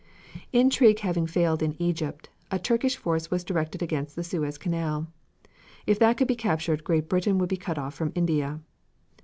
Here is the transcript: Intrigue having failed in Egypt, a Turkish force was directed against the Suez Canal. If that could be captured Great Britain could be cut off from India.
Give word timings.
Intrigue 0.51 1.01
having 1.01 1.27
failed 1.27 1.61
in 1.61 1.75
Egypt, 1.79 2.27
a 2.49 2.57
Turkish 2.57 2.95
force 2.97 3.29
was 3.29 3.43
directed 3.43 3.83
against 3.83 4.15
the 4.15 4.23
Suez 4.23 4.57
Canal. 4.57 5.05
If 5.85 5.99
that 5.99 6.17
could 6.17 6.27
be 6.27 6.35
captured 6.35 6.83
Great 6.83 7.07
Britain 7.07 7.37
could 7.39 7.49
be 7.49 7.55
cut 7.57 7.77
off 7.77 7.93
from 7.93 8.11
India. 8.15 8.61